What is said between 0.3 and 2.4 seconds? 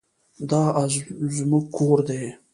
دا زموږ ګور دی؟